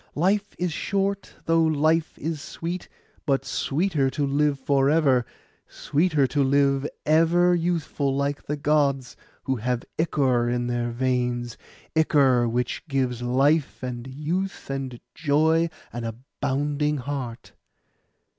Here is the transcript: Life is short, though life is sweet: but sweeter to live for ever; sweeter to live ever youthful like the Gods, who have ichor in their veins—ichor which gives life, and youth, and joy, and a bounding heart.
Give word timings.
Life 0.15 0.55
is 0.57 0.73
short, 0.73 1.31
though 1.45 1.61
life 1.61 2.17
is 2.17 2.41
sweet: 2.41 2.89
but 3.27 3.45
sweeter 3.45 4.09
to 4.09 4.25
live 4.25 4.59
for 4.59 4.89
ever; 4.89 5.27
sweeter 5.67 6.25
to 6.25 6.43
live 6.43 6.87
ever 7.05 7.53
youthful 7.53 8.15
like 8.15 8.47
the 8.47 8.57
Gods, 8.57 9.15
who 9.43 9.57
have 9.57 9.83
ichor 9.99 10.49
in 10.49 10.65
their 10.65 10.89
veins—ichor 10.89 12.49
which 12.49 12.81
gives 12.89 13.21
life, 13.21 13.83
and 13.83 14.07
youth, 14.07 14.71
and 14.71 14.99
joy, 15.13 15.69
and 15.93 16.03
a 16.03 16.15
bounding 16.41 16.97
heart. 16.97 17.53